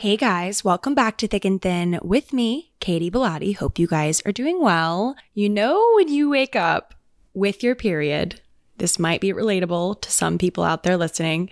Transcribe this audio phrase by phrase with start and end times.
[0.00, 3.54] Hey guys, welcome back to Thick and Thin with me, Katie Bellotti.
[3.54, 5.14] Hope you guys are doing well.
[5.34, 6.94] You know, when you wake up
[7.34, 8.40] with your period,
[8.78, 11.50] this might be relatable to some people out there listening,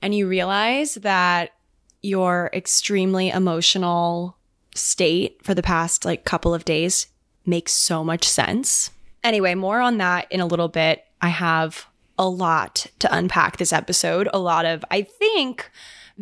[0.00, 1.50] and you realize that
[2.00, 4.38] your extremely emotional
[4.74, 7.08] state for the past like couple of days
[7.44, 8.90] makes so much sense.
[9.22, 11.04] Anyway, more on that in a little bit.
[11.20, 11.84] I have
[12.18, 15.70] a lot to unpack this episode, a lot of, I think,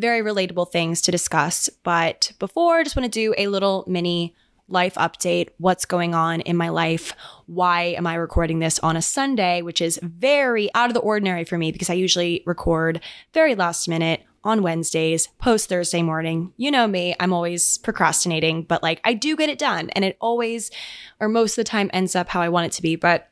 [0.01, 1.69] very relatable things to discuss.
[1.83, 4.35] But before, I just want to do a little mini
[4.71, 7.13] life update what's going on in my life.
[7.47, 11.45] Why am I recording this on a Sunday, which is very out of the ordinary
[11.45, 13.01] for me because I usually record
[13.35, 16.53] very last minute on Wednesdays, post Thursday morning.
[16.57, 20.17] You know me, I'm always procrastinating, but like I do get it done and it
[20.21, 20.71] always
[21.19, 22.97] or most of the time ends up how I want it to be.
[22.97, 23.30] But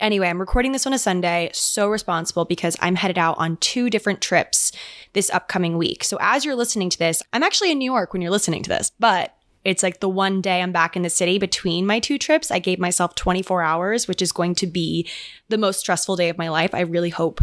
[0.00, 3.88] Anyway, I'm recording this on a Sunday, so responsible because I'm headed out on two
[3.88, 4.70] different trips
[5.14, 6.04] this upcoming week.
[6.04, 8.68] So as you're listening to this, I'm actually in New York when you're listening to
[8.68, 12.18] this, but it's like the one day I'm back in the city between my two
[12.18, 12.50] trips.
[12.50, 15.08] I gave myself 24 hours, which is going to be
[15.48, 16.74] the most stressful day of my life.
[16.74, 17.40] I really hope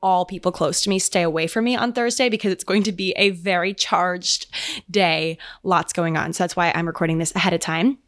[0.00, 2.92] all people close to me stay away from me on Thursday because it's going to
[2.92, 4.46] be a very charged
[4.90, 5.38] day.
[5.62, 6.34] Lots going on.
[6.34, 7.98] So that's why I'm recording this ahead of time.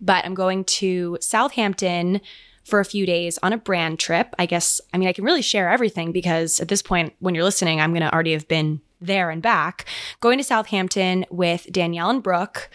[0.00, 2.20] But I'm going to Southampton
[2.66, 4.34] for a few days on a brand trip.
[4.38, 7.44] I guess, I mean, I can really share everything because at this point, when you're
[7.44, 9.84] listening, I'm going to already have been there and back.
[10.20, 12.68] Going to Southampton with Danielle and Brooke,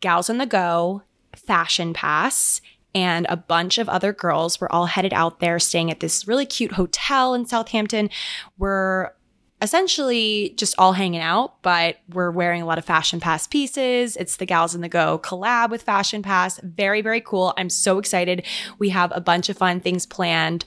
[0.00, 1.02] Gals on the Go,
[1.34, 2.62] Fashion Pass,
[2.94, 4.58] and a bunch of other girls.
[4.58, 8.08] We're all headed out there, staying at this really cute hotel in Southampton.
[8.56, 9.10] We're
[9.62, 14.16] essentially just all hanging out, but we're wearing a lot of Fashion Pass pieces.
[14.16, 16.60] It's the Gals on the Go collab with Fashion Pass.
[16.62, 17.54] Very, very cool.
[17.56, 18.44] I'm so excited.
[18.78, 20.64] We have a bunch of fun things planned.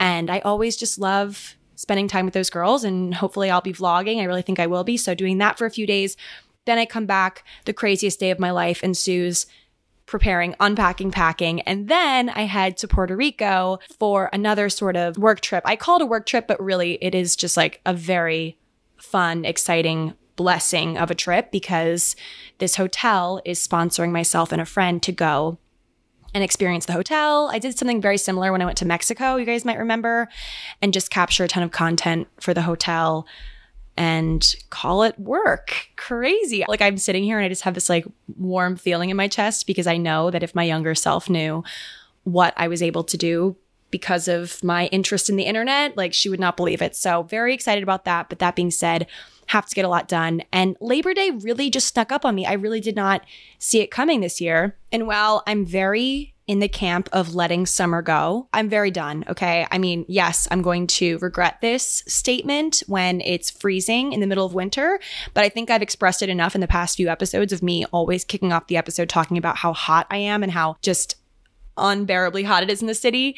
[0.00, 2.82] And I always just love spending time with those girls.
[2.82, 4.20] And hopefully I'll be vlogging.
[4.20, 4.96] I really think I will be.
[4.96, 6.16] So doing that for a few days.
[6.64, 7.44] Then I come back.
[7.66, 9.46] The craziest day of my life ensues
[10.06, 11.60] preparing, unpacking, packing.
[11.62, 15.62] And then I head to Puerto Rico for another sort of work trip.
[15.66, 18.58] I call it a work trip, but really it is just like a very
[18.98, 22.16] fun, exciting blessing of a trip because
[22.58, 25.58] this hotel is sponsoring myself and a friend to go
[26.34, 27.48] and experience the hotel.
[27.52, 30.28] I did something very similar when I went to Mexico, you guys might remember,
[30.82, 33.26] and just capture a ton of content for the hotel
[33.96, 35.88] and call it work.
[35.96, 36.64] Crazy.
[36.68, 38.06] Like I'm sitting here and I just have this like
[38.36, 41.62] warm feeling in my chest because I know that if my younger self knew
[42.24, 43.56] what I was able to do
[43.90, 46.96] because of my interest in the internet, like she would not believe it.
[46.96, 48.28] So, very excited about that.
[48.28, 49.06] But that being said,
[49.46, 50.42] have to get a lot done.
[50.52, 52.46] And Labor Day really just snuck up on me.
[52.46, 53.24] I really did not
[53.58, 54.76] see it coming this year.
[54.90, 59.24] And while I'm very in the camp of letting summer go, I'm very done.
[59.28, 59.66] Okay.
[59.70, 64.44] I mean, yes, I'm going to regret this statement when it's freezing in the middle
[64.44, 65.00] of winter,
[65.32, 68.24] but I think I've expressed it enough in the past few episodes of me always
[68.24, 71.16] kicking off the episode talking about how hot I am and how just
[71.76, 73.36] unbearably hot it is in the city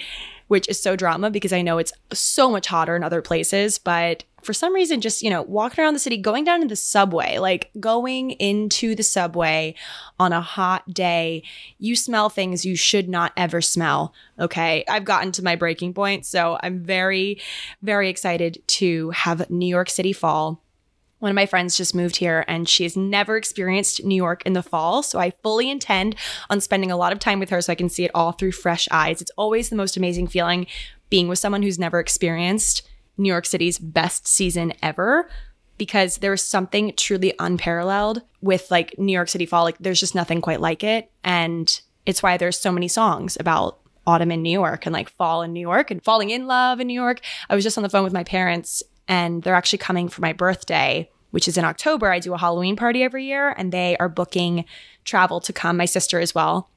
[0.49, 3.79] which is so drama because I know it's so much hotter in other places.
[3.79, 6.77] But for some reason, just, you know, walking around the city, going down to the
[6.77, 9.75] subway, like going into the subway
[10.19, 11.43] on a hot day,
[11.79, 14.15] you smell things you should not ever smell.
[14.39, 14.85] Okay.
[14.89, 16.25] I've gotten to my breaking point.
[16.25, 17.41] So I'm very,
[17.83, 20.63] very excited to have New York City fall
[21.19, 24.53] one of my friends just moved here and she has never experienced New York in
[24.53, 25.03] the fall.
[25.03, 26.15] So I fully intend
[26.51, 28.53] on spending a lot of time with her so I can see it all through
[28.53, 29.23] fresh eyes.
[29.23, 30.67] It's always the most amazing feeling
[31.09, 35.29] being with someone who's never experienced New York City's best season ever
[35.79, 39.65] because there's something truly unparalleled with like New York City fall.
[39.65, 41.11] Like there's just nothing quite like it.
[41.23, 45.43] And it's why there's so many songs about autumn in New York and like fall
[45.43, 47.21] in New York and falling in love in New York.
[47.51, 50.33] I was just on the phone with my parents and they're actually coming for my
[50.33, 52.11] birthday, which is in October.
[52.11, 54.65] I do a Halloween party every year, and they are booking
[55.05, 55.77] travel to come.
[55.77, 56.71] My sister as well.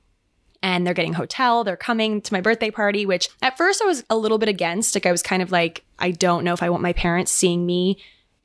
[0.62, 1.64] And they're getting hotel.
[1.64, 4.94] They're coming to my birthday party, which at first I was a little bit against.
[4.94, 7.66] Like I was kind of like, I don't know if I want my parents seeing
[7.66, 7.98] me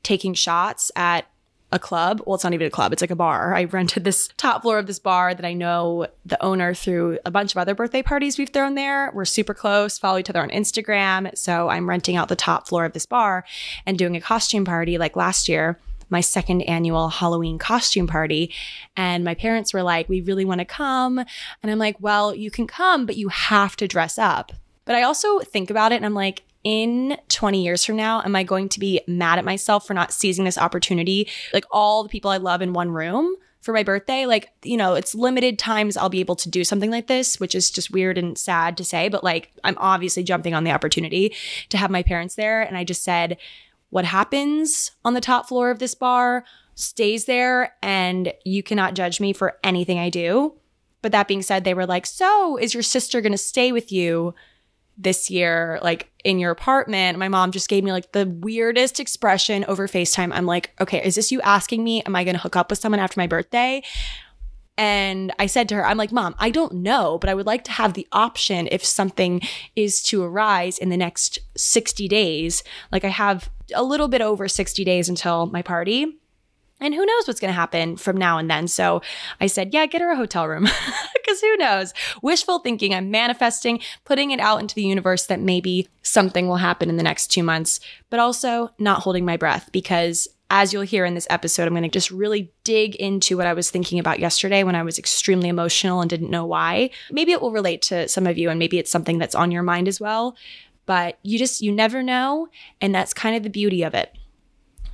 [0.03, 1.25] taking shots at
[1.71, 2.21] a club.
[2.25, 3.53] Well, it's not even a club, it's like a bar.
[3.53, 7.31] I rented this top floor of this bar that I know the owner through a
[7.31, 9.11] bunch of other birthday parties we've thrown there.
[9.13, 11.35] We're super close, follow each other on Instagram.
[11.37, 13.45] So I'm renting out the top floor of this bar
[13.85, 15.77] and doing a costume party like last year
[16.09, 18.53] my second annual Halloween costume party.
[18.95, 21.19] And my parents were like, We really want to come.
[21.19, 24.51] And I'm like, Well, you can come, but you have to dress up.
[24.85, 28.35] But I also think about it and I'm like, in 20 years from now, am
[28.35, 31.27] I going to be mad at myself for not seizing this opportunity?
[31.53, 33.35] Like all the people I love in one room
[33.65, 34.27] for my birthday.
[34.27, 37.55] Like, you know, it's limited times I'll be able to do something like this, which
[37.55, 41.35] is just weird and sad to say, but like, I'm obviously jumping on the opportunity
[41.69, 42.61] to have my parents there.
[42.61, 43.37] And I just said,
[43.89, 46.43] what happens on the top floor of this bar
[46.75, 50.55] stays there, and you cannot judge me for anything I do.
[51.01, 53.91] But that being said, they were like, So, is your sister going to stay with
[53.91, 54.33] you?
[54.97, 59.65] this year, like in your apartment, my mom just gave me like the weirdest expression
[59.65, 60.31] over FaceTime.
[60.33, 62.79] I'm like, okay, is this you asking me, am I going to hook up with
[62.79, 63.83] someone after my birthday?
[64.77, 67.63] And I said to her, I'm like, Mom, I don't know, but I would like
[67.65, 69.41] to have the option if something
[69.75, 72.61] is to arise in the next 60 days.
[72.91, 76.17] Like, I have a little bit over 60 days until my party.
[76.81, 78.67] And who knows what's going to happen from now and then.
[78.67, 79.01] So
[79.39, 80.63] I said, yeah, get her a hotel room
[81.13, 81.93] because who knows?
[82.21, 82.93] Wishful thinking.
[82.93, 87.03] I'm manifesting, putting it out into the universe that maybe something will happen in the
[87.03, 87.79] next two months,
[88.09, 91.83] but also not holding my breath because as you'll hear in this episode, I'm going
[91.83, 95.49] to just really dig into what I was thinking about yesterday when I was extremely
[95.49, 96.91] emotional and didn't know why.
[97.09, 99.63] Maybe it will relate to some of you and maybe it's something that's on your
[99.63, 100.35] mind as well.
[100.85, 102.47] But you just, you never know.
[102.81, 104.15] And that's kind of the beauty of it.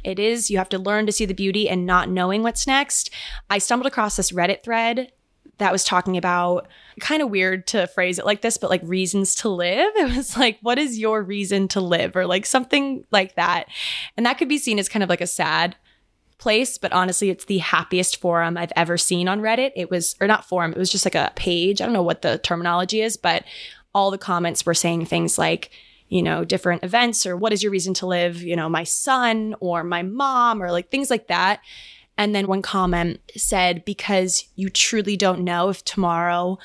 [0.04, 3.12] It is, you have to learn to see the beauty and not knowing what's next.
[3.50, 5.12] I stumbled across this Reddit thread
[5.58, 6.68] that was talking about
[7.00, 9.92] kind of weird to phrase it like this, but like reasons to live.
[9.96, 12.16] It was like, what is your reason to live?
[12.16, 13.68] Or like something like that.
[14.18, 15.76] And that could be seen as kind of like a sad
[16.40, 19.72] place, but honestly, it's the happiest forum I've ever seen on Reddit.
[19.76, 21.80] It was, or not forum, it was just like a page.
[21.80, 23.44] I don't know what the terminology is, but
[23.94, 25.72] all the comments were saying things like,
[26.08, 29.56] you know, different events or what is your reason to live, you know, my son
[29.60, 31.62] or my mom or like things like that.
[32.18, 36.60] And then one comment said, because you truly don't know if tomorrow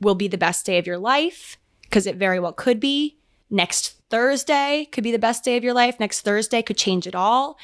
[0.00, 3.16] will be the best day of your life, because it very well could be.
[3.50, 5.98] Next Thursday could be the best day of your life.
[5.98, 7.56] Next Thursday could change it all.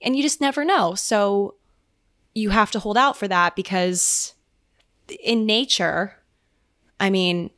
[0.00, 0.94] And you just never know.
[0.94, 1.54] So
[2.34, 4.34] you have to hold out for that because
[5.22, 6.18] in nature,
[7.00, 7.50] I mean,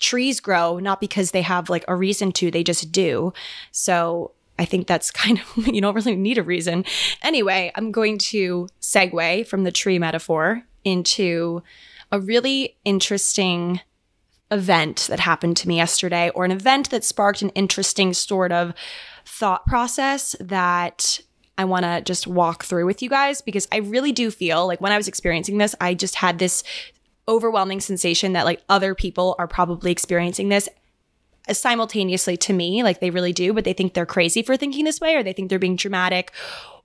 [0.00, 3.32] trees grow not because they have like a reason to, they just do.
[3.72, 6.84] So I think that's kind of, you don't really need a reason.
[7.22, 11.62] Anyway, I'm going to segue from the tree metaphor into
[12.12, 13.80] a really interesting
[14.50, 18.72] event that happened to me yesterday, or an event that sparked an interesting sort of
[19.24, 21.20] thought process that
[21.58, 24.80] I want to just walk through with you guys because I really do feel like
[24.80, 26.62] when I was experiencing this, I just had this
[27.28, 30.68] overwhelming sensation that like other people are probably experiencing this
[31.48, 34.84] uh, simultaneously to me, like they really do, but they think they're crazy for thinking
[34.84, 36.32] this way or they think they're being dramatic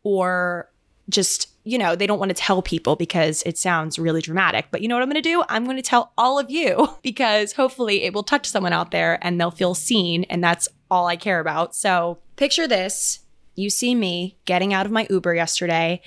[0.04, 0.70] or
[1.10, 4.68] just, you know, they don't want to tell people because it sounds really dramatic.
[4.72, 5.44] But you know what I'm going to do?
[5.50, 9.20] I'm going to tell all of you because hopefully it will touch someone out there
[9.22, 10.24] and they'll feel seen.
[10.26, 11.76] And that's all I care about.
[11.76, 13.20] So picture this
[13.56, 16.02] you see me getting out of my Uber yesterday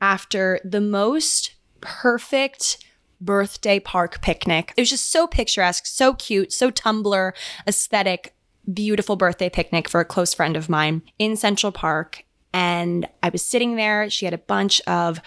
[0.00, 2.78] after the most perfect
[3.20, 4.72] birthday park picnic.
[4.76, 7.32] It was just so picturesque, so cute, so Tumblr
[7.66, 8.34] aesthetic,
[8.72, 12.24] beautiful birthday picnic for a close friend of mine in Central Park.
[12.52, 14.08] And I was sitting there.
[14.08, 15.20] She had a bunch of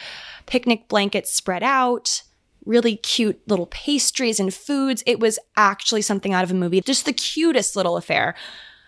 [0.46, 2.24] picnic blankets spread out,
[2.66, 5.04] really cute little pastries and foods.
[5.06, 8.36] It was actually something out of a movie, just the cutest little affair.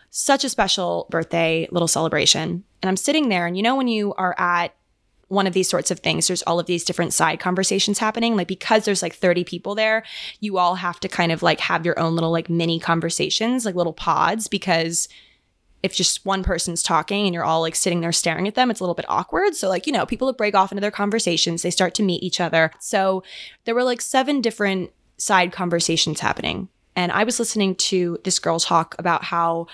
[0.10, 2.64] Such a special birthday little celebration.
[2.82, 4.76] And I'm sitting there, and you know, when you are at
[5.27, 8.36] one of these sorts of things, there's all of these different side conversations happening.
[8.36, 10.03] Like, because there's like 30 people there,
[10.39, 13.75] you all have to kind of like have your own little like mini conversations, like
[13.75, 15.08] little pods, because
[15.82, 18.80] if just one person's talking and you're all like sitting there staring at them, it's
[18.80, 19.53] a little bit awkward.
[19.53, 22.39] So, like, you know, people break off into their conversations, they start to meet each
[22.39, 22.72] other.
[22.80, 23.24] So,
[23.65, 26.70] there were like seven different side conversations happening.
[26.96, 29.68] And I was listening to this girl talk about how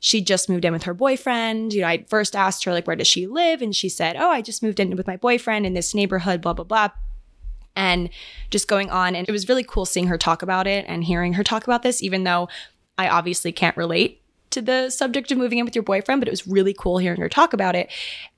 [0.00, 1.72] she just moved in with her boyfriend.
[1.72, 3.62] You know, I first asked her, like, where does she live?
[3.62, 6.52] And she said, oh, I just moved in with my boyfriend in this neighborhood, blah,
[6.52, 6.90] blah, blah
[7.78, 8.10] and
[8.50, 9.14] just going on.
[9.14, 11.82] And it was really cool seeing her talk about it and hearing her talk about
[11.82, 12.48] this, even though
[12.98, 16.32] I obviously can't relate to the subject of moving in with your boyfriend, but it
[16.32, 17.90] was really cool hearing her talk about it.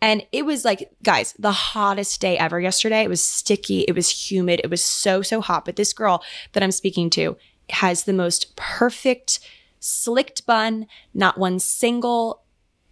[0.03, 3.03] And it was like, guys, the hottest day ever yesterday.
[3.03, 5.65] It was sticky, it was humid, it was so, so hot.
[5.65, 7.37] But this girl that I'm speaking to
[7.71, 9.41] has the most perfect,
[9.81, 12.43] slicked bun, not one single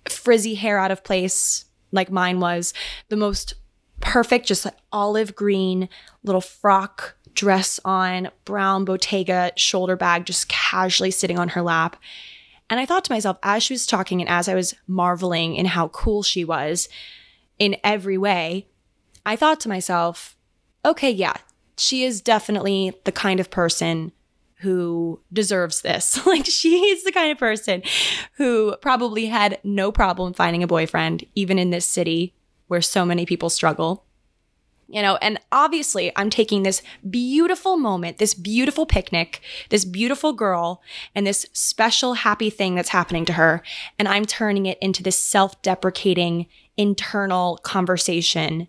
[0.09, 2.75] frizzy hair out of place like mine was,
[3.09, 3.55] the most
[4.01, 5.89] perfect, just like olive green
[6.23, 11.97] little frock dress on, brown Bottega shoulder bag just casually sitting on her lap.
[12.71, 15.67] And I thought to myself, as she was talking and as I was marveling in
[15.67, 16.89] how cool she was
[17.59, 18.67] in every way,
[19.25, 20.37] I thought to myself,
[20.85, 21.35] okay, yeah,
[21.77, 24.13] she is definitely the kind of person
[24.61, 26.25] who deserves this.
[26.27, 27.83] like, she is the kind of person
[28.35, 32.35] who probably had no problem finding a boyfriend, even in this city
[32.67, 34.05] where so many people struggle
[34.89, 40.83] you know, and obviously I'm taking this beautiful moment, this beautiful picnic, this beautiful girl,
[41.15, 43.63] and this special happy thing that's happening to her,
[43.99, 46.47] and I'm turning it into this self deprecating
[46.79, 48.69] internal conversation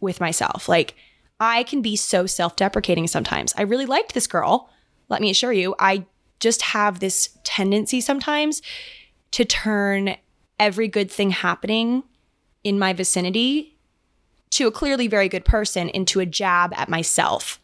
[0.00, 0.68] with myself.
[0.68, 0.94] Like,
[1.38, 3.52] I can be so self deprecating sometimes.
[3.56, 4.70] I really liked this girl.
[5.08, 6.04] Let me assure you, I
[6.40, 8.62] just have this tendency sometimes
[9.32, 10.16] to turn
[10.58, 12.02] every good thing happening
[12.64, 13.76] in my vicinity
[14.50, 17.60] to a clearly very good person into a jab at myself.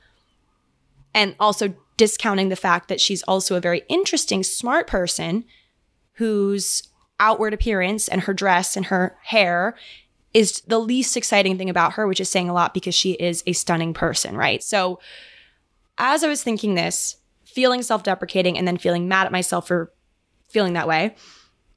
[1.14, 5.44] And also discounting the fact that she's also a very interesting, smart person
[6.14, 6.82] whose
[7.20, 9.76] outward appearance and her dress and her hair
[10.32, 13.42] is the least exciting thing about her, which is saying a lot because she is
[13.46, 14.62] a stunning person, right?
[14.62, 14.98] So,
[15.96, 17.16] as I was thinking this,
[17.54, 19.92] feeling self deprecating and then feeling mad at myself for
[20.49, 21.14] feeling that way,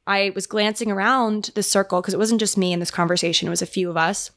[0.06, 3.52] I was glancing around the circle because it wasn't just me in this conversation, it
[3.52, 4.32] was a few of us.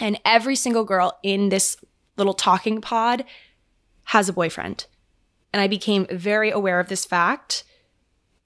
[0.00, 1.76] And every single girl in this
[2.16, 3.24] little talking pod
[4.04, 4.86] has a boyfriend.
[5.52, 7.64] And I became very aware of this fact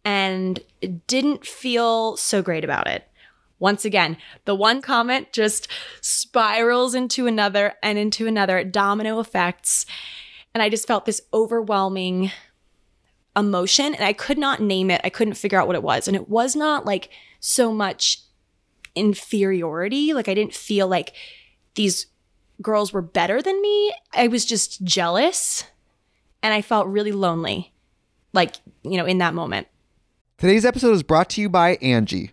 [0.04, 0.61] and
[1.07, 3.09] didn't feel so great about it.
[3.59, 5.69] Once again, the one comment just
[6.00, 9.87] spirals into another and into another, domino effects.
[10.54, 12.30] And I just felt this overwhelming
[13.37, 15.00] emotion and I could not name it.
[15.02, 16.06] I couldn't figure out what it was.
[16.06, 18.20] And it was not like so much
[18.94, 20.14] inferiority.
[20.14, 21.12] Like I didn't feel like
[21.75, 22.06] these
[22.62, 23.92] girls were better than me.
[24.12, 25.64] I was just jealous
[26.42, 27.73] and I felt really lonely,
[28.32, 29.66] like, you know, in that moment.
[30.38, 32.32] Today's episode is brought to you by Angie.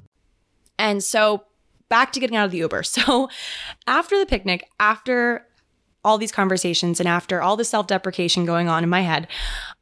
[0.81, 1.43] And so
[1.89, 2.83] back to getting out of the Uber.
[2.91, 3.29] So
[3.87, 5.45] after the picnic, after
[6.03, 9.27] all these conversations and after all the self deprecation going on in my head,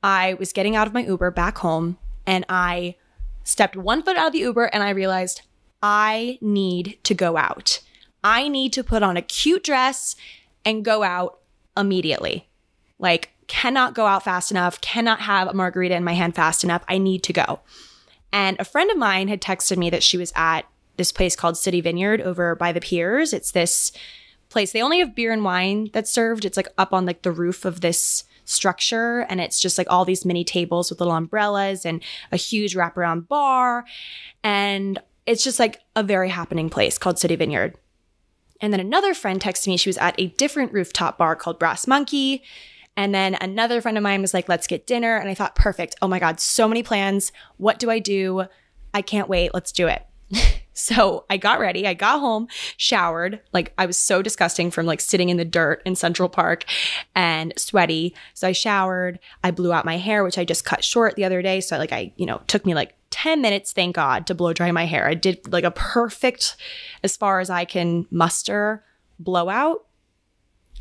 [0.03, 2.95] I was getting out of my Uber back home and I
[3.43, 5.41] stepped one foot out of the Uber and I realized
[5.81, 7.79] I need to go out.
[8.21, 10.17] I need to put on a cute dress
[10.65, 11.39] and go out
[11.77, 12.49] immediately.
[12.99, 16.83] Like, cannot go out fast enough, cannot have a margarita in my hand fast enough.
[16.89, 17.61] I need to go.
[18.33, 20.65] And a friend of mine had texted me that she was at
[20.99, 23.33] this place called City Vineyard over by the piers.
[23.33, 23.91] It's this
[24.49, 24.71] place.
[24.71, 26.45] They only have beer and wine that's served.
[26.45, 30.05] It's like up on like the roof of this structure and it's just like all
[30.05, 33.85] these mini tables with little umbrellas and a huge wraparound bar
[34.43, 37.75] and it's just like a very happening place called City Vineyard.
[38.61, 41.85] And then another friend texted me she was at a different rooftop bar called Brass
[41.85, 42.43] Monkey.
[42.97, 45.15] And then another friend of mine was like, let's get dinner.
[45.17, 45.95] And I thought, perfect.
[46.01, 47.31] Oh my God, so many plans.
[47.57, 48.45] What do I do?
[48.93, 49.53] I can't wait.
[49.53, 50.05] Let's do it.
[50.79, 51.85] so I got ready.
[51.85, 53.41] I got home, showered.
[53.51, 56.65] Like I was so disgusting from like sitting in the dirt in Central Park
[57.15, 58.15] and sweaty.
[58.33, 59.19] So I showered.
[59.43, 61.59] I blew out my hair, which I just cut short the other day.
[61.59, 64.71] So like I, you know, took me like 10 minutes, thank God, to blow dry
[64.71, 65.07] my hair.
[65.07, 66.55] I did like a perfect,
[67.03, 68.83] as far as I can muster,
[69.19, 69.85] blowout.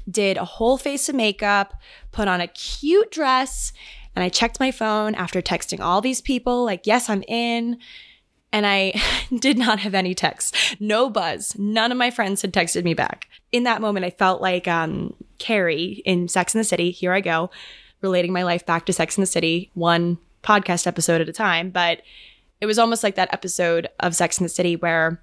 [0.09, 1.75] Did a whole face of makeup,
[2.13, 3.73] put on a cute dress,
[4.15, 7.79] and I checked my phone after texting all these people, like, yes, I'm in
[8.53, 9.01] and I
[9.39, 11.57] did not have any texts, no buzz.
[11.59, 13.29] None of my friends had texted me back.
[13.53, 16.91] In that moment, I felt like um, Carrie in Sex in the City.
[16.91, 17.51] Here I go,
[18.01, 21.71] relating my life back to Sex in the City, one podcast episode at a time.
[21.71, 22.03] But
[22.61, 25.23] it was almost like that episode of Sex in the City where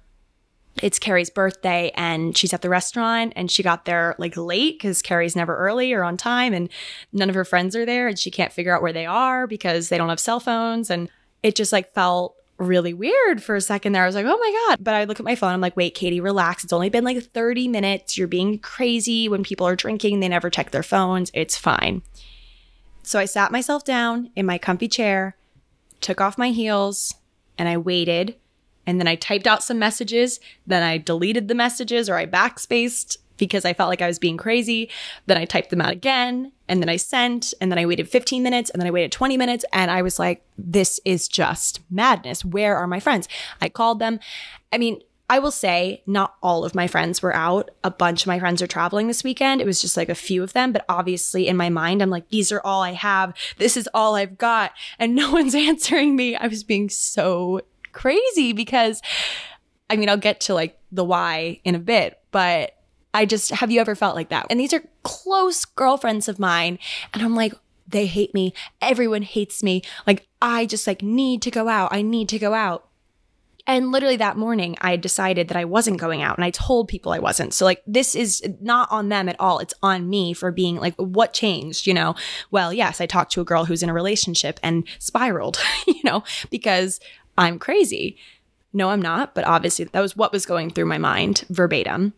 [0.82, 5.00] it's Carrie's birthday and she's at the restaurant and she got there like late because
[5.00, 6.68] Carrie's never early or on time and
[7.12, 9.88] none of her friends are there and she can't figure out where they are because
[9.88, 10.90] they don't have cell phones.
[10.90, 11.08] And
[11.42, 14.02] it just like felt really weird for a second there.
[14.02, 14.78] I was like, oh my God.
[14.82, 15.52] But I look at my phone.
[15.52, 16.64] I'm like, wait, Katie, relax.
[16.64, 18.16] It's only been like 30 minutes.
[18.16, 19.28] You're being crazy.
[19.28, 21.30] When people are drinking, they never check their phones.
[21.34, 22.02] It's fine.
[23.02, 25.36] So I sat myself down in my comfy chair,
[26.00, 27.14] took off my heels,
[27.58, 28.36] and I waited.
[28.86, 30.40] And then I typed out some messages.
[30.66, 34.36] Then I deleted the messages or I backspaced because I felt like I was being
[34.36, 34.90] crazy.
[35.26, 38.42] Then I typed them out again and then I sent and then I waited 15
[38.42, 42.44] minutes and then I waited 20 minutes and I was like, this is just madness.
[42.44, 43.28] Where are my friends?
[43.60, 44.20] I called them.
[44.72, 47.70] I mean, I will say not all of my friends were out.
[47.82, 49.60] A bunch of my friends are traveling this weekend.
[49.60, 52.28] It was just like a few of them, but obviously in my mind, I'm like,
[52.28, 53.34] these are all I have.
[53.58, 54.72] This is all I've got.
[54.98, 56.36] And no one's answering me.
[56.36, 59.02] I was being so crazy because
[59.88, 62.75] I mean, I'll get to like the why in a bit, but
[63.14, 64.46] I just, have you ever felt like that?
[64.50, 66.78] And these are close girlfriends of mine.
[67.14, 67.54] And I'm like,
[67.88, 68.52] they hate me.
[68.80, 69.82] Everyone hates me.
[70.06, 71.92] Like, I just like need to go out.
[71.92, 72.88] I need to go out.
[73.68, 77.12] And literally that morning, I decided that I wasn't going out and I told people
[77.12, 77.52] I wasn't.
[77.52, 79.58] So, like, this is not on them at all.
[79.58, 81.86] It's on me for being like, what changed?
[81.86, 82.14] You know,
[82.52, 86.22] well, yes, I talked to a girl who's in a relationship and spiraled, you know,
[86.48, 87.00] because
[87.36, 88.16] I'm crazy.
[88.72, 89.34] No, I'm not.
[89.34, 92.12] But obviously, that was what was going through my mind verbatim.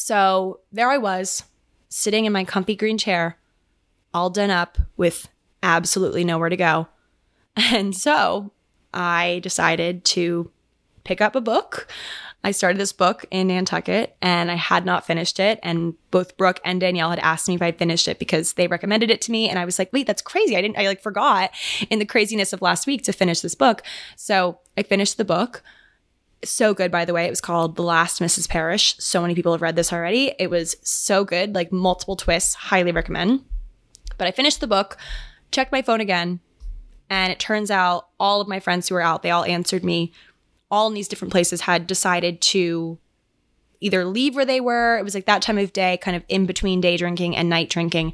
[0.00, 1.44] So there I was,
[1.88, 3.38] sitting in my comfy green chair,
[4.12, 5.28] all done up with
[5.62, 6.88] absolutely nowhere to go.
[7.56, 8.52] And so
[8.94, 10.50] I decided to
[11.04, 11.88] pick up a book
[12.42, 15.60] I started this book in Nantucket and I had not finished it.
[15.62, 19.10] And both Brooke and Danielle had asked me if I finished it because they recommended
[19.10, 19.48] it to me.
[19.48, 20.56] And I was like, wait, that's crazy.
[20.56, 21.50] I didn't, I like forgot
[21.90, 23.82] in the craziness of last week to finish this book.
[24.16, 25.62] So I finished the book.
[26.42, 27.26] So good, by the way.
[27.26, 28.48] It was called The Last Mrs.
[28.48, 28.96] Parrish.
[28.98, 30.34] So many people have read this already.
[30.38, 32.54] It was so good, like multiple twists.
[32.54, 33.44] Highly recommend.
[34.16, 34.96] But I finished the book,
[35.50, 36.40] checked my phone again,
[37.08, 40.12] and it turns out all of my friends who were out, they all answered me
[40.70, 42.98] all in these different places had decided to
[43.80, 44.98] either leave where they were.
[44.98, 47.70] It was like that time of day, kind of in between day drinking and night
[47.70, 48.12] drinking,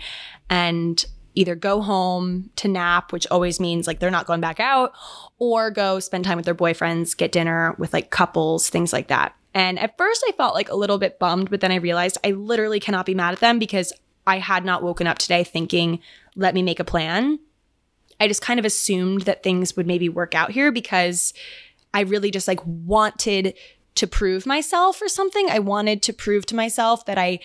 [0.48, 1.04] and
[1.37, 4.92] either go home to nap, which always means like they're not going back out,
[5.38, 9.37] or go spend time with their boyfriends, get dinner with like couples, things like that.
[9.55, 12.33] And at first I felt like a little bit bummed, but then I realized I
[12.33, 13.92] literally cannot be mad at them because
[14.27, 16.01] I had not woken up today thinking,
[16.35, 17.38] let me make a plan.
[18.18, 21.33] I just kind of assumed that things would maybe work out here because
[21.94, 23.55] I really just like wanted
[23.94, 25.49] to prove myself or something.
[25.51, 27.40] I wanted to prove to myself that I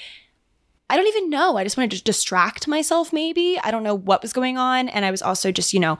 [0.91, 1.55] I don't even know.
[1.55, 3.57] I just wanted to distract myself maybe.
[3.63, 5.97] I don't know what was going on and I was also just, you know,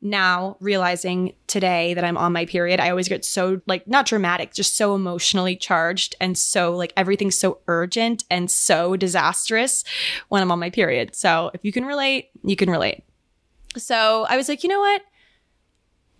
[0.00, 4.54] now realizing today that I'm on my period, I always get so like not dramatic,
[4.54, 9.82] just so emotionally charged and so like everything's so urgent and so disastrous
[10.28, 11.16] when I'm on my period.
[11.16, 13.02] So if you can relate, you can relate.
[13.76, 15.02] So I was like, you know what?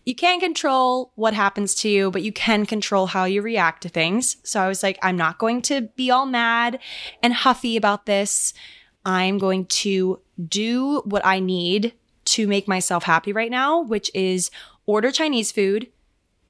[0.09, 3.91] You can't control what happens to you, but you can control how you react to
[3.91, 4.39] things.
[4.43, 6.79] So I was like, I'm not going to be all mad
[7.23, 8.55] and huffy about this.
[9.05, 10.19] I'm going to
[10.49, 11.93] do what I need
[12.25, 14.51] to make myself happy right now, which is
[14.87, 15.89] order Chinese food,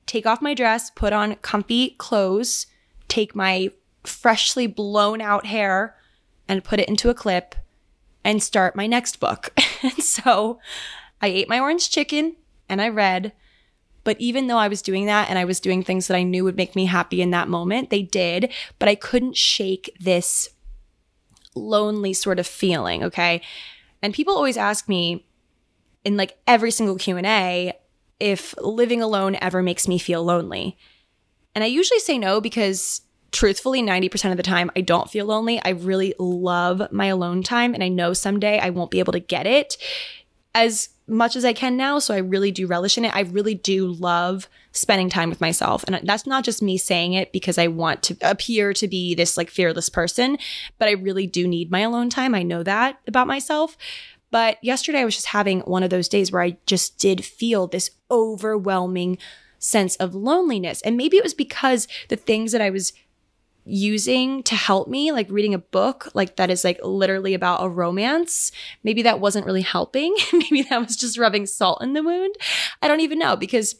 [0.06, 2.66] take off my dress, put on comfy clothes,
[3.08, 3.72] take my
[4.04, 5.96] freshly blown out hair
[6.46, 7.56] and put it into a clip
[8.22, 9.52] and start my next book.
[9.82, 10.60] and so
[11.20, 12.36] I ate my orange chicken
[12.68, 13.32] and I read
[14.08, 16.42] but even though I was doing that and I was doing things that I knew
[16.42, 18.50] would make me happy in that moment, they did.
[18.78, 20.48] But I couldn't shake this
[21.54, 23.04] lonely sort of feeling.
[23.04, 23.42] Okay.
[24.00, 25.26] And people always ask me
[26.06, 27.74] in like every single Q&A
[28.18, 30.78] if living alone ever makes me feel lonely.
[31.54, 35.60] And I usually say no because truthfully 90% of the time I don't feel lonely.
[35.62, 39.20] I really love my alone time and I know someday I won't be able to
[39.20, 39.76] get it
[40.54, 41.98] as much as I can now.
[41.98, 43.14] So I really do relish in it.
[43.14, 45.84] I really do love spending time with myself.
[45.84, 49.36] And that's not just me saying it because I want to appear to be this
[49.36, 50.38] like fearless person,
[50.78, 52.34] but I really do need my alone time.
[52.34, 53.76] I know that about myself.
[54.30, 57.66] But yesterday I was just having one of those days where I just did feel
[57.66, 59.18] this overwhelming
[59.58, 60.82] sense of loneliness.
[60.82, 62.92] And maybe it was because the things that I was
[63.68, 67.68] using to help me, like reading a book, like that is like literally about a
[67.68, 68.50] romance.
[68.82, 70.16] Maybe that wasn't really helping.
[70.32, 72.34] Maybe that was just rubbing salt in the wound.
[72.80, 73.76] I don't even know because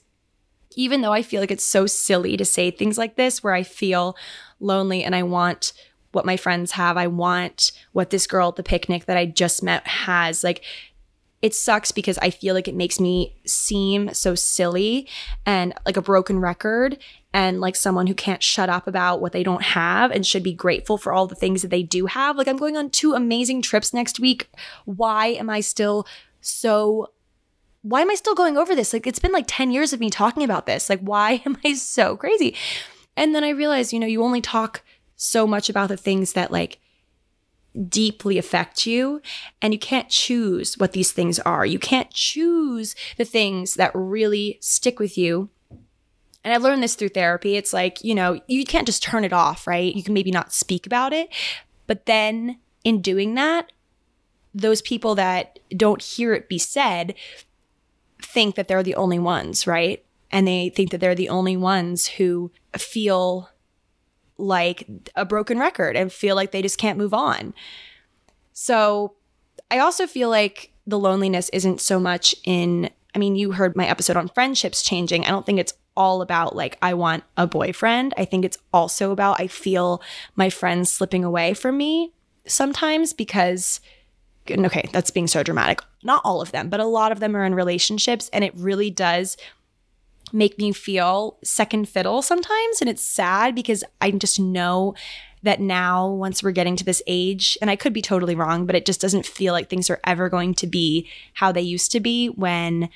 [0.77, 3.63] even though I feel like it's so silly to say things like this, where I
[3.63, 4.17] feel
[4.61, 5.73] lonely and I want
[6.13, 9.63] what my friends have, I want what this girl at the picnic that I just
[9.63, 10.63] met has, like,
[11.41, 15.09] it sucks because I feel like it makes me seem so silly
[15.47, 16.99] and like a broken record
[17.39, 20.53] and like someone who can't shut up about what they don't have and should be
[20.53, 22.37] grateful for all the things that they do have.
[22.37, 24.51] Like I'm going on two amazing trips next week.
[24.87, 26.05] Why am I still
[26.41, 27.13] so
[27.83, 28.93] why am I still going over this?
[28.93, 30.91] Like it's been like 10 years of me talking about this.
[30.91, 32.57] Like why am I so crazy?
[33.17, 34.83] And then I realized, you know, you only talk
[35.15, 36.81] so much about the things that like
[37.89, 39.23] deeply affect you
[39.63, 41.65] and you can't choose what these things are.
[41.65, 45.51] You can't choose the things that really stick with you
[46.45, 47.57] and I've learned this through therapy.
[47.57, 49.95] It's like, you know, you can't just turn it off, right?
[49.95, 51.29] You can maybe not speak about it.
[51.87, 53.73] But then in doing that,
[54.55, 57.15] those people that don't hear it be said
[58.23, 60.05] think that they're the only ones, right?
[60.31, 63.51] And they think that they're the only ones who feel
[64.37, 67.55] like a broken record and feel like they just can't move on.
[68.53, 69.15] So
[69.71, 73.85] I also feel like the loneliness isn't so much in, I mean, you heard my
[73.89, 75.25] episode on friendships changing.
[75.25, 78.15] I don't think it's all about like, I want a boyfriend.
[78.17, 80.01] I think it's also about, I feel
[80.37, 82.13] my friends slipping away from me
[82.47, 83.81] sometimes because,
[84.49, 85.81] okay, that's being so dramatic.
[86.05, 88.31] Not all of them, but a lot of them are in relationships.
[88.33, 89.37] And it really does
[90.33, 92.81] make me feel second fiddle sometimes.
[92.81, 94.95] And it's sad because I just know
[95.43, 98.77] that now, once we're getting to this age, and I could be totally wrong, but
[98.77, 102.01] it just doesn't feel like things are ever going to be how they used to
[102.01, 102.91] be when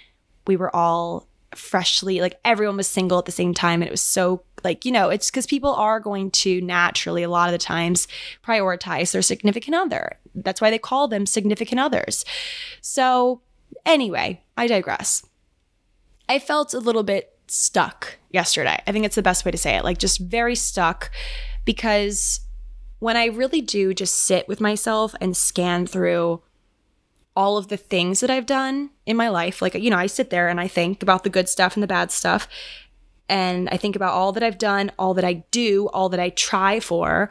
[0.47, 4.01] we were all freshly like everyone was single at the same time and it was
[4.01, 7.59] so like you know it's because people are going to naturally a lot of the
[7.59, 8.09] times
[8.43, 12.25] prioritize their significant other that's why they call them significant others
[12.81, 13.43] so
[13.85, 15.27] anyway i digress
[16.27, 18.83] i felt a little bit stuck yesterday.
[18.87, 19.85] I think it's the best way to say it.
[19.85, 21.11] Like just very stuck
[21.65, 22.41] because
[22.99, 26.43] when I really do just sit with myself and scan through
[27.35, 30.31] all of the things that I've done in my life, like, you know, I sit
[30.31, 32.47] there and I think about the good stuff and the bad stuff.
[33.29, 36.31] And I think about all that I've done, all that I do, all that I
[36.31, 37.31] try for.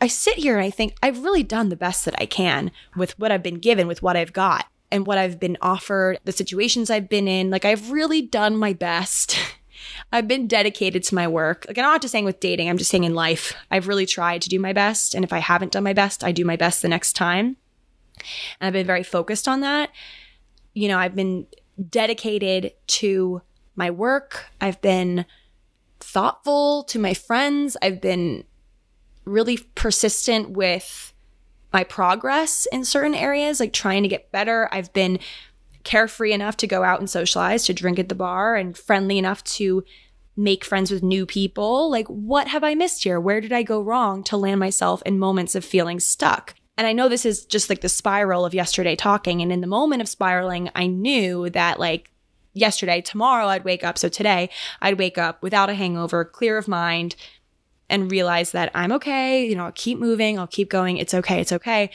[0.00, 3.18] I sit here and I think I've really done the best that I can with
[3.18, 6.90] what I've been given, with what I've got and what I've been offered, the situations
[6.90, 7.50] I've been in.
[7.50, 9.38] Like, I've really done my best.
[10.12, 11.66] I've been dedicated to my work.
[11.68, 13.54] Like, I'm not just saying with dating, I'm just saying in life.
[13.70, 15.14] I've really tried to do my best.
[15.14, 17.56] And if I haven't done my best, I do my best the next time.
[18.60, 19.90] And I've been very focused on that.
[20.74, 21.46] You know, I've been
[21.88, 23.42] dedicated to
[23.76, 24.46] my work.
[24.60, 25.24] I've been
[26.00, 27.76] thoughtful to my friends.
[27.82, 28.44] I've been
[29.24, 31.12] really persistent with
[31.72, 34.68] my progress in certain areas, like trying to get better.
[34.72, 35.18] I've been
[35.84, 39.42] carefree enough to go out and socialize, to drink at the bar, and friendly enough
[39.44, 39.84] to
[40.36, 41.90] make friends with new people.
[41.90, 43.20] Like, what have I missed here?
[43.20, 46.54] Where did I go wrong to land myself in moments of feeling stuck?
[46.80, 49.42] And I know this is just like the spiral of yesterday talking.
[49.42, 52.10] And in the moment of spiraling, I knew that like
[52.54, 53.98] yesterday, tomorrow I'd wake up.
[53.98, 54.48] So today
[54.80, 57.16] I'd wake up without a hangover, clear of mind,
[57.90, 59.44] and realize that I'm okay.
[59.44, 60.96] You know, I'll keep moving, I'll keep going.
[60.96, 61.38] It's okay.
[61.38, 61.90] It's okay.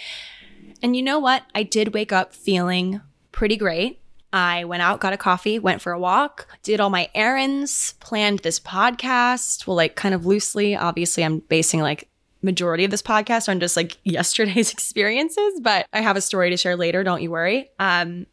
[0.83, 1.41] And you know what?
[1.55, 3.99] I did wake up feeling pretty great.
[4.31, 8.39] I went out, got a coffee, went for a walk, did all my errands, planned
[8.39, 9.65] this podcast.
[9.65, 10.75] Well, like kind of loosely.
[10.75, 12.07] Obviously, I'm basing like
[12.45, 16.57] majority of this podcast on just like yesterday's experiences, but I have a story to
[16.57, 17.03] share later.
[17.03, 17.69] Don't you worry.
[17.79, 18.27] Um,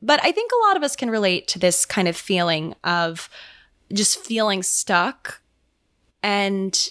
[0.00, 3.28] but I think a lot of us can relate to this kind of feeling of
[3.92, 5.40] just feeling stuck
[6.22, 6.90] and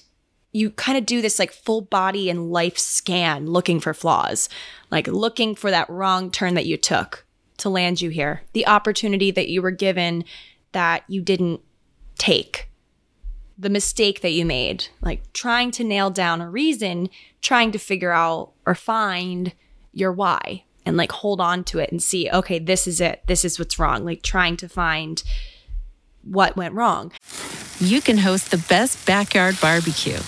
[0.53, 4.49] you kind of do this like full body and life scan looking for flaws,
[4.89, 7.25] like looking for that wrong turn that you took
[7.57, 10.23] to land you here, the opportunity that you were given
[10.71, 11.61] that you didn't
[12.17, 12.69] take,
[13.61, 17.09] the mistake that you made, like trying to nail down a reason,
[17.41, 19.53] trying to figure out or find
[19.93, 23.21] your why and like hold on to it and see, okay, this is it.
[23.27, 24.03] This is what's wrong.
[24.03, 25.21] Like trying to find
[26.23, 27.11] what went wrong.
[27.79, 30.19] You can host the best backyard barbecue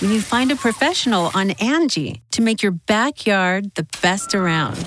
[0.00, 4.86] when you find a professional on Angie to make your backyard the best around.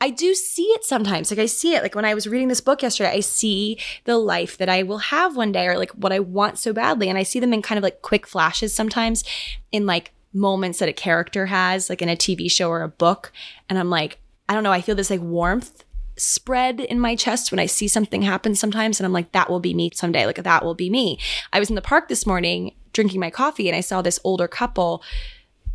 [0.00, 1.30] I do see it sometimes.
[1.30, 1.82] Like I see it.
[1.82, 4.98] Like when I was reading this book yesterday, I see the life that I will
[4.98, 7.08] have one day or like what I want so badly.
[7.08, 9.24] And I see them in kind of like quick flashes sometimes
[9.72, 13.32] in like moments that a character has, like in a TV show or a book.
[13.68, 15.84] And I'm like, I don't know, I feel this like warmth
[16.16, 19.00] spread in my chest when I see something happen sometimes.
[19.00, 20.26] And I'm like, that will be me someday.
[20.26, 21.18] Like that will be me.
[21.52, 24.48] I was in the park this morning drinking my coffee and I saw this older
[24.48, 25.02] couple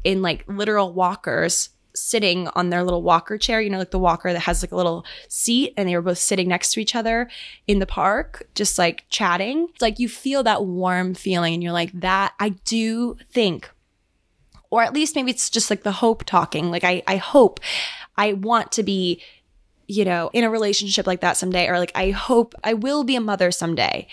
[0.04, 4.32] in like literal walkers sitting on their little walker chair, you know, like the walker
[4.34, 7.30] that has like a little seat, and they were both sitting next to each other
[7.68, 9.68] in the park, just like chatting.
[9.72, 13.70] It's like you feel that warm feeling, and you're like, that I do think,
[14.70, 16.72] or at least maybe it's just like the hope talking.
[16.72, 17.60] Like, I, I hope
[18.18, 19.22] I want to be
[19.86, 23.18] you know, in a relationship like that someday, or like I hope I will be
[23.18, 24.08] a mother someday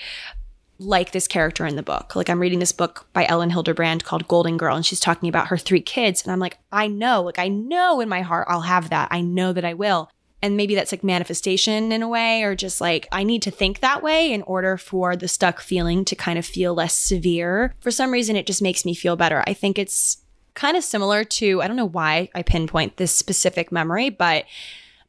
[0.80, 2.16] like this character in the book.
[2.16, 5.48] Like I'm reading this book by Elin Hilderbrand called Golden Girl and she's talking about
[5.48, 8.62] her three kids and I'm like, I know, like I know in my heart I'll
[8.62, 9.08] have that.
[9.10, 10.10] I know that I will.
[10.42, 13.80] And maybe that's like manifestation in a way or just like I need to think
[13.80, 17.74] that way in order for the stuck feeling to kind of feel less severe.
[17.80, 19.44] For some reason it just makes me feel better.
[19.46, 23.70] I think it's kind of similar to I don't know why I pinpoint this specific
[23.70, 24.46] memory, but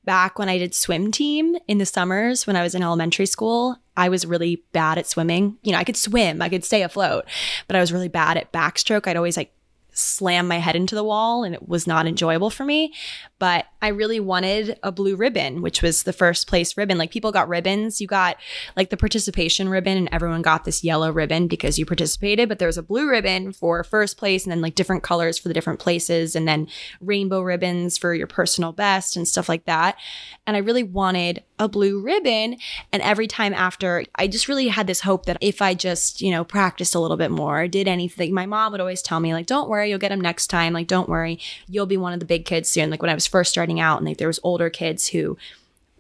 [0.06, 3.78] back when I did swim team in the summers when I was in elementary school,
[3.96, 5.58] I was really bad at swimming.
[5.62, 7.26] You know, I could swim, I could stay afloat,
[7.68, 9.08] but I was really bad at backstroke.
[9.08, 9.54] I'd always like
[9.94, 12.94] slam my head into the wall and it was not enjoyable for me.
[13.40, 16.98] But I really wanted a blue ribbon, which was the first place ribbon.
[16.98, 18.00] Like people got ribbons.
[18.00, 18.38] You got
[18.78, 22.68] like the participation ribbon and everyone got this yellow ribbon because you participated, but there
[22.68, 25.80] was a blue ribbon for first place and then like different colors for the different
[25.80, 26.68] places and then
[27.00, 29.98] rainbow ribbons for your personal best and stuff like that.
[30.46, 32.58] And I really wanted a blue ribbon.
[32.92, 36.32] And every time after, I just really had this hope that if I just, you
[36.32, 39.46] know, practiced a little bit more, did anything, my mom would always tell me, like,
[39.46, 40.74] don't worry, you'll get them next time.
[40.74, 42.90] Like, don't worry, you'll be one of the big kids soon.
[42.90, 45.38] Like, when I was first starting out, and like, there was older kids who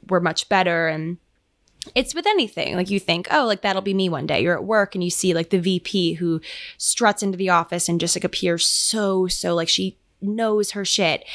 [0.10, 0.88] were much better.
[0.88, 1.17] And
[1.93, 2.76] it's with anything.
[2.76, 4.41] Like you think, oh, like that'll be me one day.
[4.41, 6.41] You're at work and you see like the VP who
[6.78, 11.26] struts into the office and just like appears so, so like she knows her shit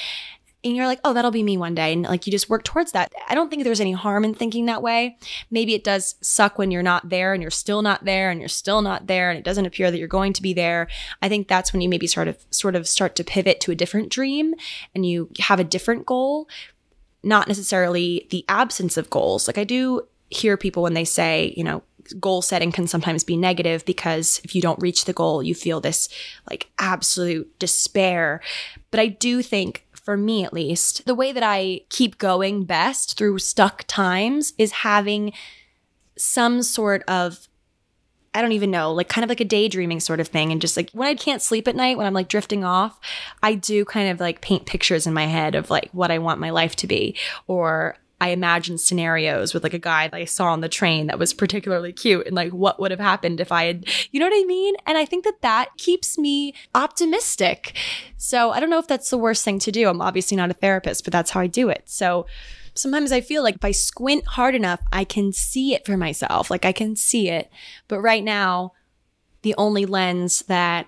[0.65, 1.93] and you're like, oh, that'll be me one day.
[1.93, 3.13] And like you just work towards that.
[3.29, 5.17] I don't think there's any harm in thinking that way.
[5.51, 8.49] Maybe it does suck when you're not there and you're still not there and you're
[8.49, 10.89] still not there and it doesn't appear that you're going to be there.
[11.23, 13.77] I think that's when you maybe sort of sort of start to pivot to a
[13.77, 14.55] different dream
[14.95, 16.49] and you have a different goal,
[17.23, 19.47] not necessarily the absence of goals.
[19.47, 21.83] Like I do hear people when they say, you know,
[22.21, 25.81] goal setting can sometimes be negative because if you don't reach the goal, you feel
[25.81, 26.09] this
[26.49, 28.41] like absolute despair.
[28.91, 33.19] But I do think for me at least, the way that I keep going best
[33.19, 35.33] through stuck times is having
[36.17, 37.49] some sort of
[38.33, 40.53] I don't even know, like kind of like a daydreaming sort of thing.
[40.53, 43.01] And just like when I can't sleep at night, when I'm like drifting off,
[43.43, 46.39] I do kind of like paint pictures in my head of like what I want
[46.39, 47.17] my life to be.
[47.47, 51.19] Or I imagine scenarios with like a guy that I saw on the train that
[51.19, 54.41] was particularly cute and like what would have happened if I had, you know what
[54.41, 54.75] I mean?
[54.87, 57.77] And I think that that keeps me optimistic.
[58.17, 59.89] So I don't know if that's the worst thing to do.
[59.89, 61.83] I'm obviously not a therapist, but that's how I do it.
[61.85, 62.27] So
[62.75, 66.51] sometimes I feel like if I squint hard enough, I can see it for myself.
[66.51, 67.51] Like I can see it.
[67.87, 68.73] But right now,
[69.43, 70.87] the only lens that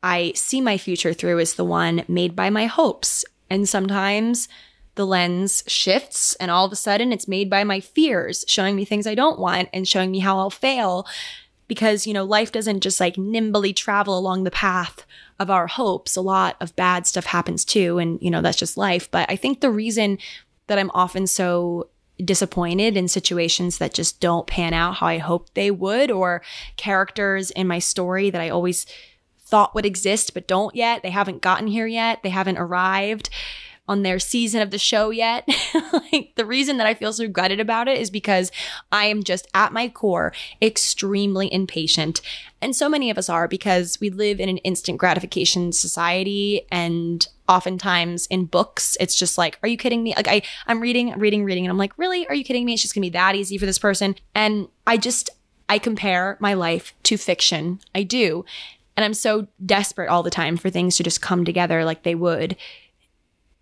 [0.00, 3.24] I see my future through is the one made by my hopes.
[3.50, 4.48] And sometimes
[4.96, 8.84] the lens shifts and all of a sudden it's made by my fears, showing me
[8.84, 11.06] things I don't want and showing me how I'll fail.
[11.68, 15.04] Because, you know, life doesn't just like nimbly travel along the path
[15.38, 16.16] of our hopes.
[16.16, 17.98] A lot of bad stuff happens too.
[17.98, 19.10] And, you know, that's just life.
[19.10, 20.18] But I think the reason
[20.68, 21.88] that I'm often so
[22.24, 26.42] disappointed in situations that just don't pan out how I hoped they would, or
[26.76, 28.86] characters in my story that I always
[29.40, 31.02] thought would exist but don't yet.
[31.02, 32.22] They haven't gotten here yet.
[32.22, 33.28] They haven't arrived
[33.88, 35.48] on their season of the show yet.
[35.92, 38.50] like the reason that I feel so gutted about it is because
[38.90, 42.20] I am just at my core extremely impatient.
[42.60, 47.26] And so many of us are because we live in an instant gratification society and
[47.48, 51.44] oftentimes in books it's just like are you kidding me like I I'm reading reading
[51.44, 53.36] reading and I'm like really are you kidding me it's just going to be that
[53.36, 55.30] easy for this person and I just
[55.68, 57.80] I compare my life to fiction.
[57.94, 58.44] I do.
[58.96, 62.14] And I'm so desperate all the time for things to just come together like they
[62.14, 62.56] would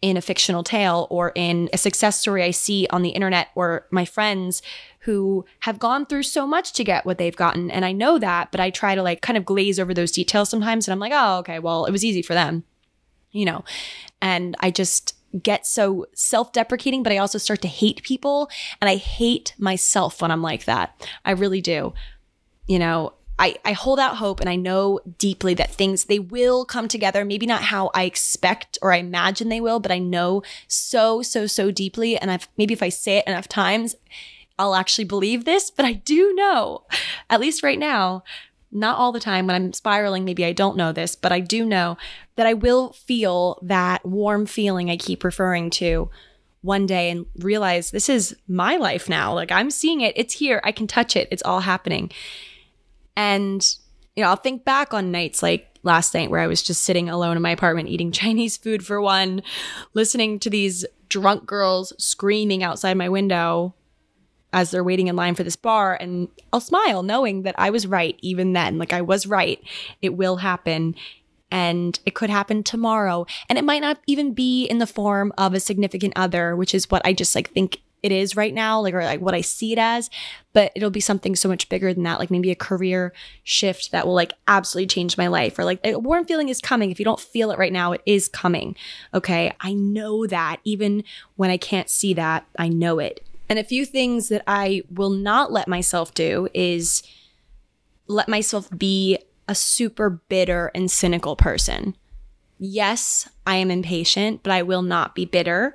[0.04, 3.86] in a fictional tale or in a success story I see on the internet or
[3.90, 4.60] my friends
[5.00, 7.70] who have gone through so much to get what they've gotten.
[7.70, 10.50] And I know that, but I try to like kind of glaze over those details
[10.50, 10.86] sometimes.
[10.86, 12.64] And I'm like, oh, okay, well, it was easy for them,
[13.30, 13.64] you know?
[14.20, 18.50] And I just get so self deprecating, but I also start to hate people.
[18.82, 21.08] And I hate myself when I'm like that.
[21.24, 21.94] I really do.
[22.66, 26.64] You know, I, I hold out hope and I know deeply that things they will
[26.64, 27.24] come together.
[27.24, 31.46] Maybe not how I expect or I imagine they will, but I know so, so,
[31.46, 32.16] so deeply.
[32.16, 33.96] And I've maybe if I say it enough times,
[34.58, 36.84] I'll actually believe this, but I do know,
[37.28, 38.22] at least right now,
[38.70, 41.64] not all the time when I'm spiraling, maybe I don't know this, but I do
[41.64, 41.96] know
[42.36, 46.08] that I will feel that warm feeling I keep referring to
[46.60, 49.34] one day and realize this is my life now.
[49.34, 52.10] Like I'm seeing it, it's here, I can touch it, it's all happening.
[53.16, 53.64] And,
[54.16, 57.09] you know, I'll think back on nights like last night where I was just sitting
[57.09, 59.42] alone in my apartment eating Chinese food for one,
[59.92, 63.74] listening to these drunk girls screaming outside my window
[64.53, 65.96] as they're waiting in line for this bar.
[66.00, 68.79] And I'll smile knowing that I was right even then.
[68.79, 69.61] Like I was right.
[70.00, 70.94] It will happen.
[71.50, 73.27] And it could happen tomorrow.
[73.48, 76.90] And it might not even be in the form of a significant other, which is
[76.90, 79.72] what I just like think it is right now, like or like what I see
[79.72, 80.10] it as,
[80.52, 84.06] but it'll be something so much bigger than that, like maybe a career shift that
[84.06, 86.90] will like absolutely change my life, or like a warm feeling is coming.
[86.90, 88.76] If you don't feel it right now, it is coming.
[89.14, 91.02] Okay, I know that even
[91.37, 93.24] when I can't see that, I know it.
[93.48, 97.02] And a few things that I will not let myself do is
[98.06, 99.18] let myself be
[99.48, 101.96] a super bitter and cynical person.
[102.58, 105.74] Yes, I am impatient, but I will not be bitter.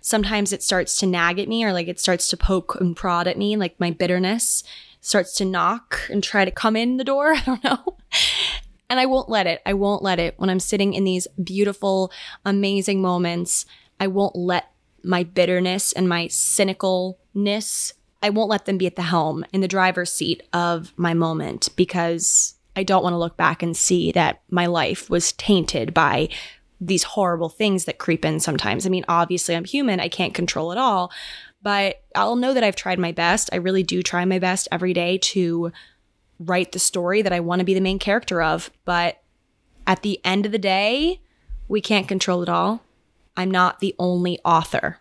[0.00, 3.26] Sometimes it starts to nag at me or like it starts to poke and prod
[3.26, 4.64] at me, like my bitterness
[5.00, 7.32] starts to knock and try to come in the door.
[7.34, 7.96] I don't know.
[8.88, 9.62] And I won't let it.
[9.64, 10.34] I won't let it.
[10.36, 12.10] When I'm sitting in these beautiful,
[12.44, 13.64] amazing moments,
[14.00, 14.72] I won't let
[15.02, 17.92] my bitterness and my cynicalness,
[18.22, 21.70] I won't let them be at the helm in the driver's seat of my moment
[21.76, 26.28] because I don't want to look back and see that my life was tainted by
[26.80, 28.86] these horrible things that creep in sometimes.
[28.86, 31.12] I mean, obviously, I'm human, I can't control it all,
[31.62, 33.50] but I'll know that I've tried my best.
[33.52, 35.72] I really do try my best every day to
[36.38, 38.70] write the story that I want to be the main character of.
[38.84, 39.22] But
[39.86, 41.20] at the end of the day,
[41.68, 42.82] we can't control it all.
[43.36, 44.98] I'm not the only author.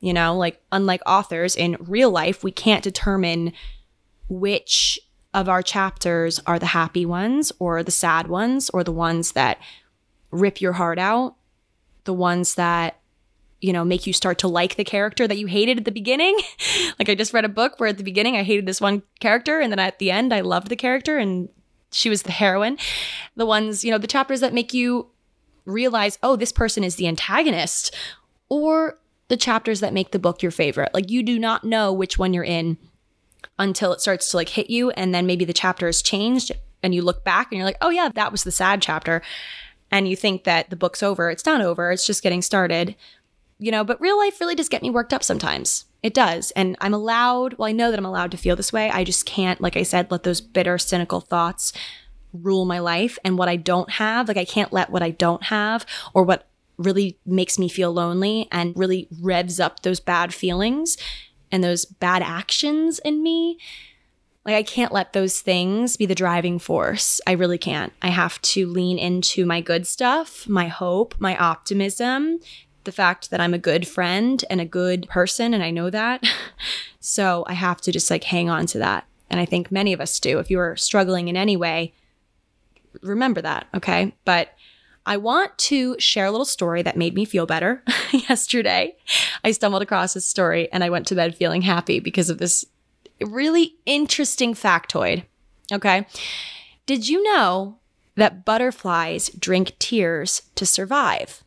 [0.00, 3.52] You know, like unlike authors in real life, we can't determine
[4.28, 4.98] which
[5.34, 9.58] of our chapters are the happy ones or the sad ones or the ones that
[10.30, 11.36] rip your heart out,
[12.04, 12.96] the ones that
[13.60, 16.34] you know, make you start to like the character that you hated at the beginning.
[16.98, 19.60] like I just read a book where at the beginning I hated this one character
[19.60, 21.48] and then at the end I loved the character and
[21.92, 22.78] she was the heroine.
[23.36, 25.08] The ones, you know, the chapters that make you
[25.64, 27.94] realize, oh, this person is the antagonist,
[28.48, 30.92] or the chapters that make the book your favorite.
[30.94, 32.78] Like you do not know which one you're in
[33.58, 36.52] until it starts to like hit you, and then maybe the chapter has changed,
[36.82, 39.22] and you look back and you're like, oh yeah, that was the sad chapter,
[39.90, 41.30] and you think that the book's over.
[41.30, 41.90] It's not over.
[41.90, 42.94] It's just getting started.
[43.58, 45.84] You know, but real life really does get me worked up sometimes.
[46.02, 46.50] It does.
[46.52, 48.90] And I'm allowed, well, I know that I'm allowed to feel this way.
[48.90, 51.72] I just can't, like I said, let those bitter, cynical thoughts
[52.32, 54.28] rule my life and what I don't have.
[54.28, 55.84] Like I can't let what I don't have
[56.14, 60.96] or what really makes me feel lonely and really revs up those bad feelings
[61.52, 63.58] and those bad actions in me.
[64.50, 67.20] Like I can't let those things be the driving force.
[67.24, 67.92] I really can't.
[68.02, 72.40] I have to lean into my good stuff, my hope, my optimism,
[72.82, 76.24] the fact that I'm a good friend and a good person and I know that.
[76.98, 79.06] so I have to just like hang on to that.
[79.30, 80.40] And I think many of us do.
[80.40, 81.94] If you are struggling in any way,
[83.02, 84.16] remember that, okay?
[84.24, 84.48] But
[85.06, 88.96] I want to share a little story that made me feel better yesterday.
[89.44, 92.64] I stumbled across this story and I went to bed feeling happy because of this
[93.20, 95.24] really interesting factoid.
[95.72, 96.06] Okay.
[96.86, 97.78] Did you know
[98.16, 101.42] that butterflies drink tears to survive?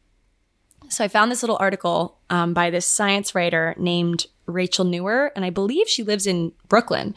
[0.90, 5.44] So I found this little article um, by this science writer named Rachel Nuwer, and
[5.44, 7.16] I believe she lives in Brooklyn.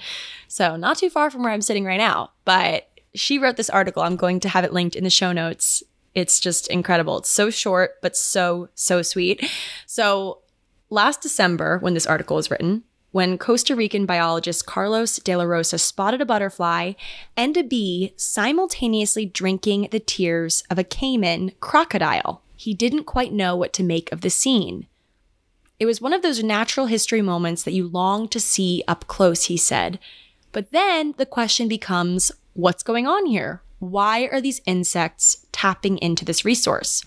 [0.49, 2.31] So not too far from where I'm sitting right now.
[2.45, 4.03] But she wrote this article.
[4.03, 5.83] I'm going to have it linked in the show notes.
[6.15, 7.19] It's just incredible.
[7.19, 9.45] It's so short, but so, so sweet.
[9.87, 10.41] So
[10.89, 12.85] last December, when this article was written,
[13.17, 16.93] when Costa Rican biologist Carlos de la Rosa spotted a butterfly
[17.35, 22.43] and a bee simultaneously drinking the tears of a caiman crocodile.
[22.57, 24.87] He didn't quite know what to make of the scene.
[25.81, 29.45] It was one of those natural history moments that you long to see up close,
[29.45, 29.99] he said.
[30.53, 33.63] But then the question becomes what's going on here?
[33.79, 37.03] Why are these insects tapping into this resource?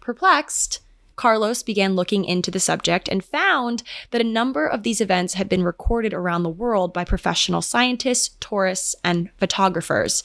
[0.00, 0.80] Perplexed,
[1.22, 5.48] Carlos began looking into the subject and found that a number of these events had
[5.48, 10.24] been recorded around the world by professional scientists, tourists, and photographers.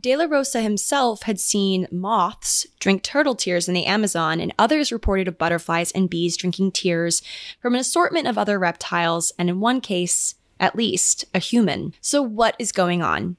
[0.00, 4.90] De La Rosa himself had seen moths drink turtle tears in the Amazon, and others
[4.90, 7.20] reported of butterflies and bees drinking tears
[7.60, 11.92] from an assortment of other reptiles, and in one case, at least, a human.
[12.00, 13.36] So, what is going on?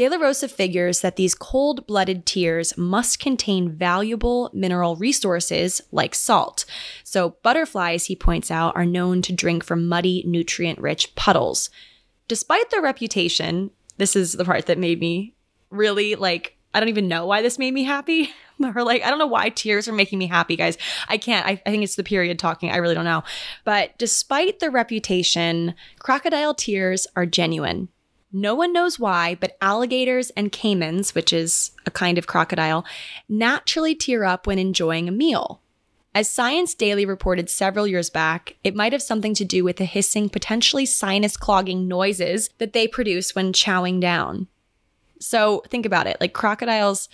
[0.00, 6.14] De La Rosa figures that these cold blooded tears must contain valuable mineral resources like
[6.14, 6.64] salt.
[7.04, 11.68] So, butterflies, he points out, are known to drink from muddy, nutrient rich puddles.
[12.28, 15.34] Despite their reputation, this is the part that made me
[15.68, 18.30] really like, I don't even know why this made me happy.
[18.74, 20.78] or like, I don't know why tears are making me happy, guys.
[21.10, 21.44] I can't.
[21.46, 22.70] I, I think it's the period talking.
[22.70, 23.22] I really don't know.
[23.66, 27.90] But despite the reputation, crocodile tears are genuine.
[28.32, 32.84] No one knows why, but alligators and caimans, which is a kind of crocodile,
[33.28, 35.60] naturally tear up when enjoying a meal.
[36.14, 39.84] As Science Daily reported several years back, it might have something to do with the
[39.84, 44.48] hissing, potentially sinus clogging noises that they produce when chowing down.
[45.20, 47.08] So think about it like crocodiles,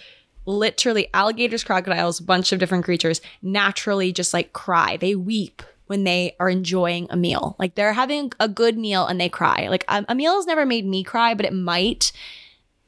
[0.46, 4.96] literally, alligators, crocodiles, bunch of different creatures naturally just like cry.
[4.96, 7.56] They weep when they are enjoying a meal.
[7.58, 9.68] Like they're having a good meal and they cry.
[9.68, 12.12] Like a, a meal has never made me cry, but it might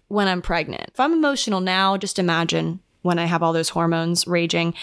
[0.09, 0.91] when I'm pregnant.
[0.93, 4.75] If I'm emotional now, just imagine when I have all those hormones raging.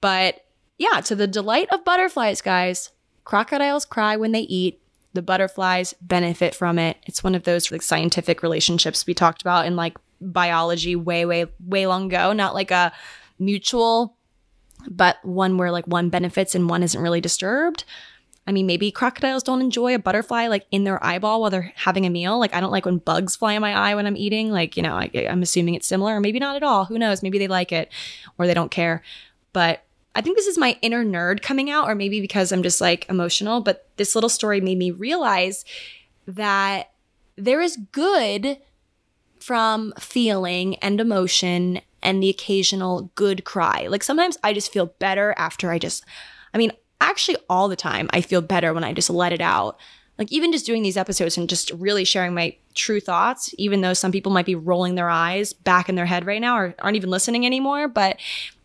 [0.00, 0.44] But
[0.78, 2.90] yeah, to the delight of butterflies, guys,
[3.24, 4.80] crocodiles cry when they eat.
[5.12, 6.98] The butterflies benefit from it.
[7.06, 11.46] It's one of those like scientific relationships we talked about in like biology way, way,
[11.64, 12.92] way long ago, not like a
[13.38, 14.15] mutual
[14.88, 17.84] but one where like one benefits and one isn't really disturbed.
[18.46, 22.06] I mean, maybe crocodiles don't enjoy a butterfly like in their eyeball while they're having
[22.06, 22.38] a meal.
[22.38, 24.52] Like, I don't like when bugs fly in my eye when I'm eating.
[24.52, 26.84] Like, you know, I, I'm assuming it's similar, or maybe not at all.
[26.84, 27.22] Who knows?
[27.22, 27.92] Maybe they like it
[28.38, 29.02] or they don't care.
[29.52, 29.82] But
[30.14, 33.04] I think this is my inner nerd coming out, or maybe because I'm just like
[33.10, 33.60] emotional.
[33.60, 35.64] But this little story made me realize
[36.28, 36.92] that
[37.36, 38.58] there is good
[39.40, 43.88] from feeling and emotion and the occasional good cry.
[43.88, 46.04] Like sometimes I just feel better after I just,
[46.54, 49.76] I mean, actually all the time I feel better when I just let it out.
[50.16, 53.92] Like even just doing these episodes and just really sharing my true thoughts, even though
[53.92, 56.96] some people might be rolling their eyes back in their head right now or aren't
[56.96, 58.18] even listening anymore, but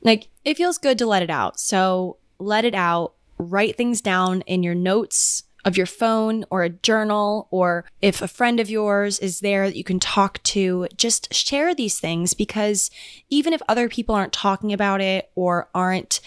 [0.04, 1.60] like it feels good to let it out.
[1.60, 6.70] So let it out, write things down in your notes of your phone or a
[6.70, 11.34] journal, or if a friend of yours is there that you can talk to, just
[11.34, 12.90] share these things because
[13.30, 16.20] even if other people aren't talking about it or aren't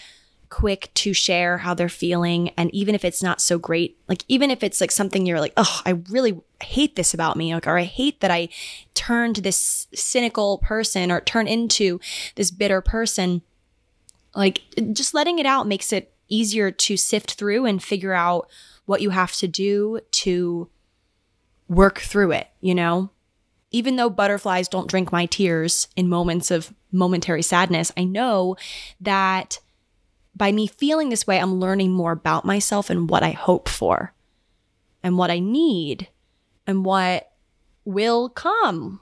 [0.49, 4.49] quick to share how they're feeling, and even if it's not so great, like even
[4.49, 7.77] if it's like something you're like, oh, I really hate this about me, like, or
[7.77, 8.47] I hate that I
[8.93, 11.99] turned this cynical person or turn into
[12.35, 13.41] this bitter person,
[14.33, 14.61] like
[14.93, 18.49] just letting it out makes it easier to sift through and figure out
[18.85, 20.69] what you have to do to
[21.67, 23.09] work through it, you know?
[23.71, 28.55] Even though butterflies don't drink my tears in moments of momentary sadness, I know
[29.01, 29.59] that
[30.35, 34.13] by me feeling this way, I'm learning more about myself and what I hope for
[35.03, 36.07] and what I need
[36.67, 37.31] and what
[37.85, 38.99] will come.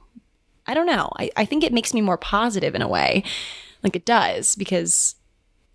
[0.65, 1.09] I don't know.
[1.17, 3.23] I, I think it makes me more positive in a way.
[3.84, 5.15] Like it does because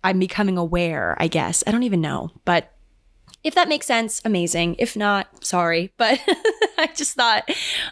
[0.03, 1.63] I'm becoming aware, I guess.
[1.67, 2.31] I don't even know.
[2.45, 2.73] But
[3.43, 4.75] if that makes sense, amazing.
[4.79, 5.93] If not, sorry.
[5.97, 6.19] But
[6.77, 7.49] I just thought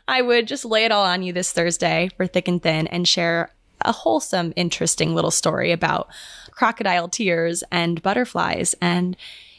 [0.08, 3.08] I would just lay it all on you this Thursday for Thick and Thin and
[3.08, 6.10] share a wholesome, interesting little story about
[6.52, 8.76] crocodile tears and butterflies.
[8.82, 9.16] And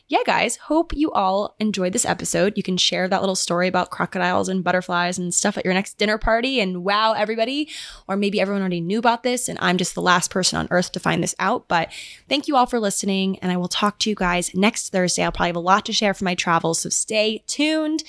[0.09, 2.55] yeah, guys, hope you all enjoyed this episode.
[2.57, 5.99] You can share that little story about crocodiles and butterflies and stuff at your next
[5.99, 7.69] dinner party and wow everybody.
[8.09, 10.93] Or maybe everyone already knew about this and I'm just the last person on earth
[10.93, 11.69] to find this out.
[11.69, 11.93] But
[12.27, 13.39] thank you all for listening.
[13.41, 15.25] And I will talk to you guys next Thursday.
[15.25, 16.81] I'll probably have a lot to share from my travels.
[16.81, 18.03] So stay tuned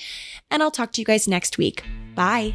[0.50, 1.84] and I'll talk to you guys next week.
[2.14, 2.54] Bye.